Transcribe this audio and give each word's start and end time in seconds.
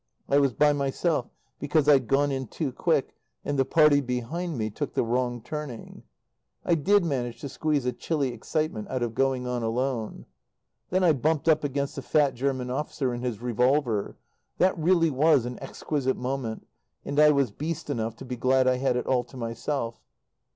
I 0.27 0.39
was 0.39 0.51
by 0.55 0.73
myself, 0.73 1.29
because 1.59 1.87
I'd 1.87 2.07
gone 2.07 2.31
in 2.31 2.47
too 2.47 2.71
quick, 2.71 3.13
and 3.45 3.59
the 3.59 3.63
"party" 3.65 4.01
behind 4.01 4.57
me 4.57 4.71
took 4.71 4.95
the 4.95 5.03
wrong 5.03 5.43
turning. 5.43 6.01
I 6.65 6.73
did 6.73 7.05
manage 7.05 7.39
to 7.41 7.49
squeeze 7.49 7.85
a 7.85 7.91
chilly 7.93 8.33
excitement 8.33 8.87
out 8.89 9.03
of 9.03 9.13
going 9.13 9.45
on 9.45 9.61
alone. 9.61 10.25
Then 10.89 11.03
I 11.03 11.13
bumped 11.13 11.47
up 11.47 11.63
against 11.63 11.99
a 11.99 12.01
fat 12.01 12.33
German 12.33 12.71
officer 12.71 13.13
and 13.13 13.23
his 13.23 13.43
revolver. 13.43 14.17
That 14.57 14.75
really 14.75 15.11
was 15.11 15.45
an 15.45 15.59
exquisite 15.61 16.17
moment, 16.17 16.65
and 17.05 17.19
I 17.19 17.29
was 17.29 17.51
beast 17.51 17.87
enough 17.91 18.15
to 18.15 18.25
be 18.25 18.37
glad 18.37 18.67
I 18.67 18.77
had 18.77 18.95
it 18.95 19.05
all 19.05 19.23
to 19.25 19.37
myself. 19.37 20.01